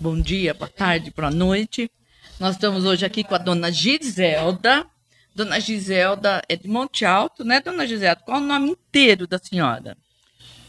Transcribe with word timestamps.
bom 0.00 0.20
dia, 0.20 0.54
boa 0.54 0.68
tarde, 0.68 1.12
boa 1.14 1.30
noite. 1.30 1.90
Nós 2.38 2.54
estamos 2.54 2.84
hoje 2.84 3.04
aqui 3.04 3.24
com 3.24 3.34
a 3.34 3.38
dona 3.38 3.70
Giselda. 3.72 4.86
Dona 5.34 5.58
Giselda 5.58 6.40
é 6.48 6.56
de 6.56 6.68
Monte 6.68 7.04
Alto, 7.04 7.44
né, 7.44 7.60
dona 7.60 7.86
Giselda? 7.86 8.22
Qual 8.24 8.40
o 8.40 8.44
nome 8.44 8.70
inteiro 8.70 9.26
da 9.26 9.38
senhora? 9.38 9.96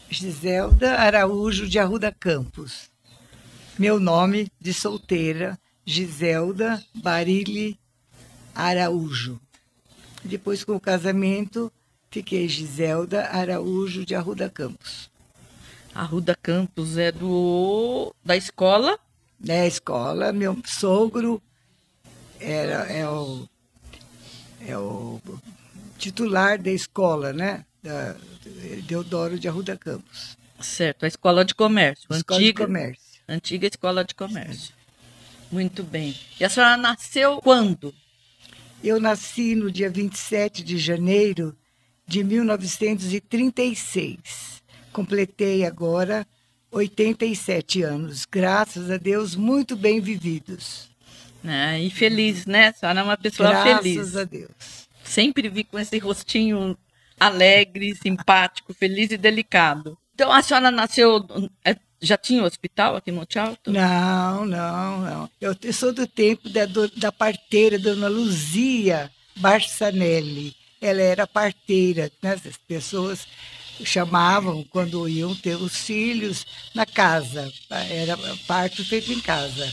Giselda 0.08 0.96
Araújo 0.96 1.68
de 1.68 1.78
Arruda 1.78 2.10
Campos. 2.10 2.90
Meu 3.78 4.00
nome 4.00 4.50
de 4.60 4.74
solteira, 4.74 5.58
Giselda 5.86 6.82
Barile 6.94 7.78
Araújo. 8.54 9.40
Depois, 10.24 10.64
com 10.64 10.74
o 10.74 10.80
casamento, 10.80 11.72
fiquei 12.10 12.48
Giselda 12.48 13.28
Araújo 13.28 14.04
de 14.04 14.14
Arruda 14.14 14.50
Campos. 14.50 15.08
Arruda 15.94 16.34
Campos 16.34 16.98
é 16.98 17.12
do 17.12 18.12
da 18.24 18.36
escola? 18.36 18.98
É 19.46 19.62
a 19.62 19.66
escola. 19.66 20.32
Meu 20.32 20.58
sogro 20.64 21.42
era, 22.38 22.84
é, 22.92 23.08
o, 23.08 23.48
é 24.66 24.76
o 24.76 25.20
titular 25.98 26.60
da 26.60 26.70
escola, 26.70 27.32
né? 27.32 27.64
Da, 27.82 28.14
Deodoro 28.86 29.38
de 29.38 29.48
Arruda 29.48 29.76
Campos. 29.76 30.36
Certo, 30.60 31.04
a 31.04 31.08
escola 31.08 31.44
de 31.44 31.54
comércio. 31.54 32.06
Escola 32.10 32.40
antiga, 32.40 32.62
de 32.62 32.66
comércio. 32.66 33.20
Antiga 33.28 33.66
escola 33.66 34.02
de 34.04 34.14
comércio. 34.14 34.74
Muito 35.50 35.82
bem. 35.82 36.14
E 36.38 36.44
a 36.44 36.48
senhora 36.48 36.76
nasceu 36.76 37.40
quando? 37.40 37.92
Eu 38.82 38.98
nasci 39.00 39.54
no 39.54 39.70
dia 39.70 39.90
27 39.90 40.62
de 40.62 40.78
janeiro 40.78 41.54
de 42.06 42.24
1936. 42.24 44.62
Completei 44.92 45.64
agora 45.64 46.26
87 46.70 47.82
anos. 47.82 48.24
Graças 48.24 48.90
a 48.90 48.96
Deus, 48.96 49.34
muito 49.34 49.76
bem 49.76 50.00
vividos. 50.00 50.88
É, 51.44 51.80
e 51.80 51.90
feliz, 51.90 52.46
né? 52.46 52.68
A 52.68 52.72
senhora 52.72 53.00
é 53.00 53.02
uma 53.02 53.16
pessoa 53.16 53.48
Graças 53.50 53.76
feliz. 53.78 53.96
Graças 53.96 54.16
a 54.16 54.24
Deus. 54.24 54.50
Sempre 55.02 55.48
vi 55.48 55.64
com 55.64 55.78
esse 55.78 55.98
rostinho 55.98 56.76
alegre, 57.18 57.94
simpático, 57.94 58.72
feliz 58.72 59.10
e 59.10 59.16
delicado. 59.16 59.96
Então, 60.14 60.30
a 60.30 60.42
senhora 60.42 60.70
nasceu. 60.70 61.26
é, 61.64 61.74
Já 62.00 62.16
tinha 62.16 62.44
hospital 62.44 62.96
aqui 62.96 63.10
em 63.10 63.14
Monte 63.14 63.38
Alto? 63.38 63.70
Não, 63.70 64.44
não, 64.44 65.00
não. 65.00 65.30
Eu 65.40 65.54
sou 65.72 65.92
do 65.92 66.06
tempo 66.06 66.48
da, 66.48 66.66
da 66.96 67.10
parteira, 67.10 67.78
Dona 67.78 68.08
Luzia 68.08 69.10
Barçanelli. 69.36 70.54
Ela 70.80 71.00
era 71.02 71.26
parteira, 71.26 72.10
né? 72.22 72.32
As 72.34 72.56
pessoas 72.68 73.26
chamavam 73.84 74.64
quando 74.64 75.08
iam 75.08 75.34
ter 75.34 75.56
os 75.56 75.76
filhos 75.76 76.46
na 76.74 76.86
casa. 76.86 77.52
Era 77.90 78.16
parto 78.46 78.84
feito 78.84 79.12
em 79.12 79.20
casa. 79.20 79.66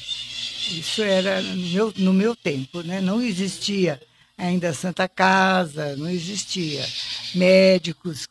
Isso 0.72 1.02
era 1.02 1.42
no 1.42 1.56
meu, 1.56 1.94
no 1.98 2.14
meu 2.14 2.36
tempo, 2.36 2.82
né? 2.82 3.00
Não 3.00 3.22
existia 3.22 4.02
ainda 4.38 4.74
Santa 4.74 5.08
Casa, 5.08 5.96
não 5.96 6.10
existia. 6.10 6.86
Médicos. 7.34 8.28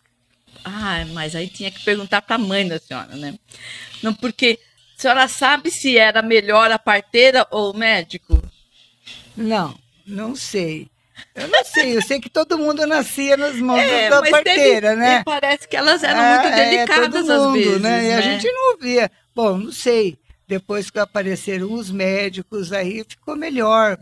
Ah, 0.65 1.05
mas 1.13 1.35
aí 1.35 1.49
tinha 1.49 1.71
que 1.71 1.83
perguntar 1.85 2.23
para 2.23 2.37
a 2.37 2.39
mãe 2.39 2.67
da 2.67 2.79
senhora, 2.79 3.15
né? 3.17 3.39
Não, 4.03 4.13
porque 4.13 4.59
a 4.97 5.01
senhora 5.01 5.29
sabe 5.29 5.71
se 5.71 5.97
era 5.97 6.23
melhor 6.23 6.71
a 6.71 6.79
parteira 6.79 7.47
ou 7.51 7.73
o 7.73 7.77
médico? 7.77 8.43
Não, 9.37 9.79
não 10.07 10.35
sei. 10.35 10.89
Eu 11.34 11.48
não 11.48 11.64
sei, 11.64 11.97
eu 11.97 12.03
sei 12.03 12.20
que 12.20 12.28
todo 12.31 12.59
mundo 12.59 12.86
nascia 12.86 13.36
nas 13.36 13.56
mãos 13.56 13.78
É, 13.81 14.11
da 14.11 14.20
parteira, 14.22 14.91
teve- 14.91 15.00
né? 15.00 15.20
e 15.20 15.25
parece 15.25 15.67
que 15.69 15.77
elas 15.77 16.03
eram 16.03 16.20
É, 16.20 16.31
muito 16.31 16.47
é, 16.48 16.69
delicadas 16.70 17.28
às 17.31 17.42
mundo, 17.42 17.53
vezes, 17.55 17.81
né? 17.83 18.06
E 18.09 18.12
a 18.12 18.17
né? 18.17 18.22
gente 18.22 18.50
não 18.53 18.77
via. 18.78 19.11
Bom, 19.34 19.59
não 19.59 19.72
sei. 19.72 20.19
Depois 20.48 20.91
que 20.91 20.98
apareceram 20.98 21.72
os 21.72 21.91
médicos, 21.91 22.72
aí 22.72 23.05
ficou 23.09 23.34
melhor. 23.37 23.98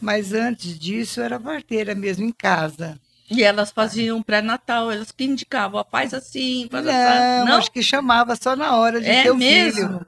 Mas 0.00 0.32
antes 0.32 0.78
disso, 0.78 1.20
era 1.20 1.40
parteira 1.40 1.94
mesmo, 1.94 2.24
em 2.24 2.32
casa. 2.32 2.98
E 3.30 3.42
elas 3.42 3.70
faziam 3.70 4.22
pré-natal, 4.22 4.90
elas 4.90 5.10
que 5.10 5.24
indicavam, 5.24 5.84
faz 5.90 6.14
assim, 6.14 6.66
faz 6.70 6.86
Não, 6.86 6.92
assim. 6.92 7.44
Não? 7.50 7.56
acho 7.58 7.70
que 7.72 7.82
chamava 7.82 8.36
só 8.36 8.54
na 8.56 8.76
hora 8.76 9.00
de 9.00 9.08
É 9.10 9.22
ter 9.24 9.30
o 9.30 9.36
mesmo? 9.36 9.88
filho. 9.88 10.06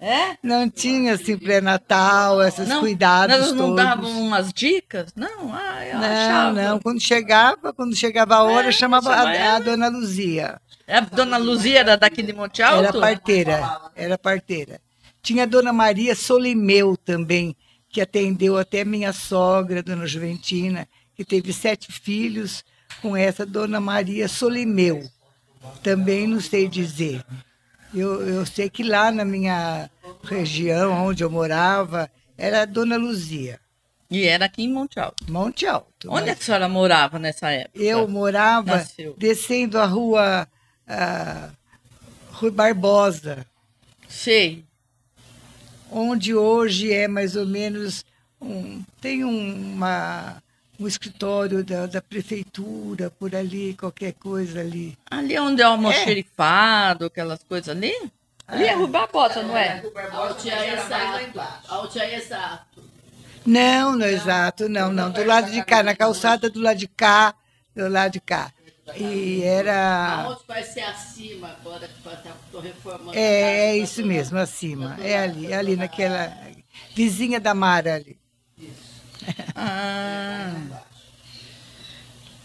É? 0.00 0.36
Não 0.42 0.68
tinha, 0.68 1.14
assim, 1.14 1.36
pré-natal, 1.36 2.42
esses 2.42 2.68
Não, 2.68 2.80
cuidados 2.80 3.34
elas 3.34 3.52
não 3.52 3.68
todos. 3.70 3.76
davam 3.76 4.10
umas 4.22 4.52
dicas? 4.52 5.12
Não, 5.16 5.52
ah, 5.54 5.86
eu 5.86 5.98
Não, 5.98 6.04
achava. 6.04 6.62
não. 6.62 6.78
Quando 6.80 7.00
chegava, 7.00 7.72
quando 7.72 7.94
chegava 7.96 8.36
a 8.36 8.42
hora, 8.42 8.68
É, 8.68 8.72
chamava 8.72 9.10
chama 9.14 9.30
a, 9.30 9.56
a 9.56 9.58
dona 9.58 9.88
Luzia. 9.88 10.60
A 10.88 11.00
dona 11.00 11.36
Luzia 11.36 11.80
era 11.80 11.96
daqui 11.96 12.22
de 12.22 12.32
Monte 12.32 12.62
Alto? 12.62 12.84
Era 12.84 12.92
parteira, 12.92 13.80
era 13.94 14.16
parteira. 14.18 14.80
Tinha 15.22 15.42
a 15.42 15.46
dona 15.46 15.72
Maria 15.72 16.14
Solimeu 16.14 16.96
também, 16.96 17.56
que 17.88 18.00
atendeu 18.00 18.56
até 18.56 18.84
minha 18.84 19.12
sogra, 19.12 19.82
dona 19.82 20.06
Juventina, 20.06 20.86
que 21.16 21.24
teve 21.24 21.52
sete 21.52 21.90
filhos 21.90 22.64
com 23.02 23.16
essa 23.16 23.44
dona 23.44 23.80
Maria 23.80 24.28
Solimeu. 24.28 25.02
Também 25.82 26.26
não 26.28 26.40
sei 26.40 26.68
dizer. 26.68 27.24
Eu, 27.94 28.26
eu 28.26 28.46
sei 28.46 28.68
que 28.68 28.82
lá 28.82 29.10
na 29.10 29.24
minha 29.24 29.88
região, 30.22 31.06
onde 31.06 31.22
eu 31.24 31.30
morava, 31.30 32.10
era 32.36 32.62
a 32.62 32.64
dona 32.64 32.96
Luzia, 32.96 33.58
E 34.10 34.24
era 34.24 34.44
aqui 34.46 34.62
em 34.64 34.72
Monte 34.72 34.98
Alto. 35.00 35.30
Monte 35.30 35.66
Alto. 35.66 36.08
Onde 36.10 36.26
né? 36.26 36.32
a 36.32 36.36
senhora 36.36 36.68
morava 36.68 37.18
nessa 37.18 37.50
época? 37.50 37.78
Eu 37.82 38.06
morava 38.06 38.76
Nasceu. 38.76 39.14
descendo 39.16 39.78
a 39.78 39.84
rua, 39.86 40.46
Rui 42.32 42.50
Barbosa, 42.50 43.46
Sei. 44.08 44.64
onde 45.90 46.34
hoje 46.34 46.92
é 46.92 47.08
mais 47.08 47.34
ou 47.34 47.46
menos 47.46 48.04
um, 48.40 48.82
tem 49.00 49.24
um, 49.24 49.72
uma, 49.74 50.42
um 50.78 50.86
escritório 50.86 51.64
da, 51.64 51.86
da 51.86 52.02
prefeitura 52.02 53.10
por 53.10 53.34
ali, 53.34 53.74
qualquer 53.74 54.12
coisa 54.14 54.60
ali. 54.60 54.96
Ali 55.10 55.38
onde 55.38 55.62
é 55.62 55.66
o 55.66 55.72
almoxerifado, 55.72 57.04
É. 57.04 57.06
aquelas 57.06 57.42
coisas 57.44 57.68
ali? 57.68 57.94
Ali 58.46 58.64
é 58.64 58.74
Rui 58.74 58.86
Barbosa, 58.86 59.42
não 59.42 59.56
é? 59.56 59.82
exato. 62.14 62.82
Não, 63.44 63.96
no 63.96 64.04
exato, 64.04 64.68
não, 64.68 64.92
não. 64.92 65.10
Do 65.10 65.24
lado 65.24 65.50
de 65.50 65.64
cá, 65.64 65.82
na 65.82 65.94
calçada 65.94 66.50
do 66.50 66.60
lado 66.60 66.78
de 66.78 66.88
cá, 66.88 67.34
do 67.74 67.88
lado 67.88 68.12
de 68.12 68.20
cá. 68.20 68.52
E 68.94 69.42
era. 69.42 70.24
Aonde 70.24 70.40
vai 70.46 70.62
ser 70.62 70.82
acima 70.82 71.48
agora 71.60 71.88
que 71.88 72.08
estou 72.46 72.60
reformando? 72.60 73.10
a 73.10 73.20
É, 73.20 73.70
é 73.70 73.76
isso 73.76 74.04
mesmo, 74.06 74.38
acima. 74.38 74.96
É 75.00 75.18
ali, 75.18 75.52
é 75.52 75.56
ali 75.56 75.76
naquela. 75.76 76.32
Vizinha 76.94 77.40
da 77.40 77.54
Mara 77.54 77.94
ali. 77.94 78.18
Ah. 79.56 79.95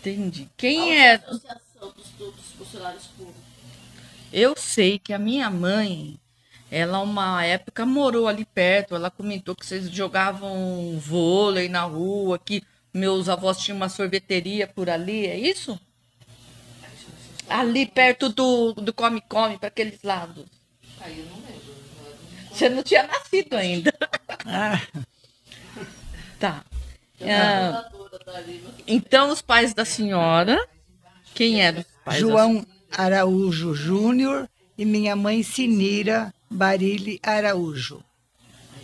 Entendi. 0.02 0.50
Quem 0.58 0.98
é? 0.98 1.14
Associação 1.14 1.94
dos, 1.96 2.10
dos 2.18 2.52
funcionários 2.58 3.06
públicos. 3.08 3.42
Eu 4.34 4.56
sei 4.58 4.98
que 4.98 5.14
a 5.14 5.20
minha 5.20 5.50
mãe, 5.50 6.20
ela 6.72 7.00
uma 7.00 7.46
época 7.46 7.86
morou 7.86 8.28
ali 8.28 8.44
perto, 8.46 8.96
ela 8.96 9.12
comentou 9.12 9.56
que 9.56 9.66
vocês 9.66 9.90
jogavam 9.92 10.98
vôlei 11.00 11.70
na 11.70 11.84
rua, 11.84 12.40
que 12.40 12.64
meus 12.92 13.30
avós 13.30 13.60
tinham 13.60 13.78
uma 13.78 13.90
sorveteria 13.90 14.66
por 14.68 14.90
ali, 14.90 15.28
é 15.28 15.38
isso? 15.38 15.80
Ali 17.48 17.86
perto 17.86 18.30
do 18.30 18.74
do 18.74 18.94
Come 18.94 19.22
Come, 19.22 19.60
para 19.60 19.68
aqueles 19.68 20.02
lados. 20.02 20.46
Aí 21.00 21.20
eu 21.20 21.26
não 21.26 21.36
lembro. 21.36 21.76
Você 22.52 22.70
não 22.70 22.82
tinha 22.82 23.04
nascido 23.04 23.56
ainda. 23.56 23.94
Ah, 24.46 24.82
Tá. 26.40 26.66
Eu 27.20 27.28
Ah, 27.30 27.92
então, 28.88 29.30
os 29.32 29.42
pais 29.42 29.74
da 29.74 29.86
senhora, 29.86 30.58
quem 31.34 31.62
eram 31.62 31.80
os 31.82 31.86
pais 32.04 32.22
da 32.22 32.28
João 32.28 32.66
Araújo 32.92 33.74
Júnior 33.74 34.50
e 34.78 34.86
minha 34.86 35.16
mãe 35.16 35.44
Sinira 35.44 36.34
Barile 36.50 37.20
Araújo. 37.24 38.04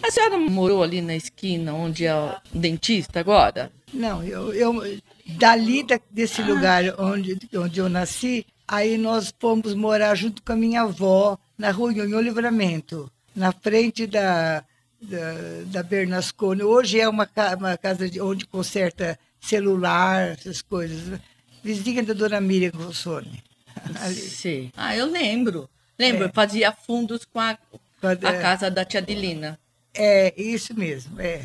A 0.01 0.11
senhora 0.11 0.37
morou 0.37 0.83
ali 0.83 1.01
na 1.01 1.15
esquina 1.15 1.73
onde 1.73 2.05
é 2.05 2.15
o 2.15 2.31
dentista 2.53 3.19
agora? 3.19 3.71
Não, 3.93 4.23
eu, 4.23 4.53
eu 4.53 4.99
dali 5.37 5.83
da- 5.83 5.99
desse 6.11 6.41
lugar 6.41 6.83
onde, 6.99 7.37
onde 7.55 7.79
eu 7.79 7.89
nasci, 7.89 8.45
aí 8.67 8.97
nós 8.97 9.33
fomos 9.39 9.73
morar 9.73 10.13
junto 10.15 10.41
com 10.43 10.53
a 10.53 10.55
minha 10.55 10.83
avó 10.83 11.37
na 11.57 11.71
rua 11.71 11.91
Nhonhô 11.91 12.19
Livramento, 12.21 13.11
na 13.35 13.51
frente 13.51 14.05
da, 14.05 14.63
da, 15.01 15.33
da 15.65 15.83
Bernascone. 15.83 16.61
Hoje 16.63 16.99
é 16.99 17.09
uma, 17.09 17.27
uma 17.57 17.75
casa 17.77 18.09
de, 18.09 18.21
onde 18.21 18.45
conserta 18.45 19.17
celular, 19.39 20.29
essas 20.31 20.61
coisas. 20.61 21.19
Vizinha 21.63 22.03
da 22.03 22.13
dona 22.13 22.39
Miriam 22.41 22.71
Rossoni. 22.73 23.43
Ali. 24.01 24.15
Sim. 24.15 24.71
Ah, 24.75 24.95
eu 24.95 25.05
lembro. 25.05 25.69
Lembro, 25.99 26.25
É. 26.25 26.31
fazia 26.33 26.71
fundos 26.71 27.25
com 27.25 27.39
a, 27.39 27.57
Quando 27.99 28.25
a 28.25 28.31
é- 28.33 28.41
casa 28.41 28.69
da 28.69 28.85
tia 28.85 28.99
Adelina. 28.99 29.59
É, 29.93 30.33
isso 30.39 30.73
mesmo, 30.77 31.19
é. 31.19 31.41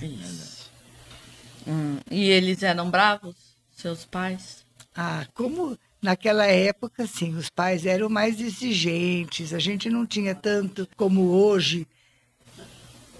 Hum, 1.66 1.98
E 2.10 2.28
eles 2.28 2.62
eram 2.62 2.90
bravos, 2.90 3.34
seus 3.74 4.04
pais? 4.04 4.64
Ah, 4.94 5.26
como 5.32 5.78
naquela 6.02 6.46
época, 6.46 7.06
sim, 7.06 7.34
os 7.34 7.48
pais 7.48 7.86
eram 7.86 8.08
mais 8.10 8.40
exigentes, 8.40 9.54
a 9.54 9.58
gente 9.58 9.88
não 9.88 10.04
tinha 10.06 10.34
tanto 10.34 10.86
como 10.96 11.30
hoje 11.30 11.86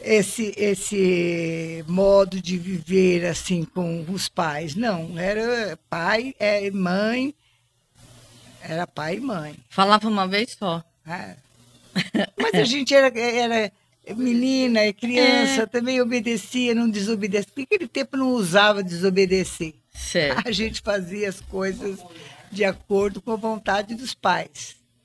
esse, 0.05 0.55
esse 0.57 1.85
modo 1.87 2.41
de 2.41 2.57
viver 2.59 3.27
assim 3.27 3.65
com 3.65 4.05
os 4.09 4.29
pais. 4.29 4.75
Não, 4.75 5.19
era 5.19 5.79
pai, 5.89 6.35
é 6.39 6.71
mãe, 6.71 7.35
era 8.63 8.87
pai 8.87 9.17
e 9.17 9.21
mãe. 9.21 9.57
Falava 9.69 10.09
uma 10.09 10.27
vez 10.27 10.57
só. 10.59 10.83
né? 11.05 11.37
Mas 12.37 12.55
a 12.55 12.65
gente 12.65 12.95
era, 12.95 13.09
era 13.19 13.73
menina, 14.17 14.81
é 14.81 14.93
criança, 14.93 15.67
também 15.67 16.01
obedecia, 16.01 16.75
não 16.75 16.89
desobedecia. 16.89 17.51
Porque 17.55 17.63
naquele 17.63 17.89
tempo 17.89 18.17
não 18.17 18.31
usava 18.33 18.83
desobedecer. 18.83 19.75
Certo. 19.93 20.47
A 20.47 20.51
gente 20.53 20.81
fazia 20.81 21.29
as 21.29 21.41
coisas 21.41 21.99
de 22.51 22.65
acordo 22.65 23.21
com 23.21 23.33
a 23.33 23.37
vontade 23.37 23.95
dos 23.95 24.15
pais. 24.15 24.77